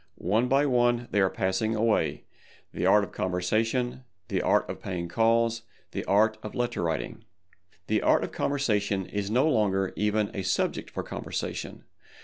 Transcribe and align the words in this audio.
One 0.15 0.47
by 0.47 0.65
one 0.65 1.07
they 1.11 1.21
are 1.21 1.29
passing 1.29 1.75
away—the 1.75 2.85
Art 2.87 3.03
of 3.03 3.11
Conversation, 3.11 4.03
the 4.29 4.41
Art 4.41 4.67
of 4.67 4.81
Paying 4.81 5.09
Calls, 5.09 5.61
the 5.91 6.03
Art 6.05 6.39
of 6.41 6.55
Letter 6.55 6.81
Writing. 6.81 7.23
The 7.85 8.01
Art 8.01 8.23
of 8.23 8.31
Conversation 8.31 9.05
is 9.05 9.29
no 9.29 9.47
longer 9.47 9.93
even 9.95 10.31
a 10.33 10.41
subject 10.41 10.89
for 10.89 11.03
conversation. 11.03 11.83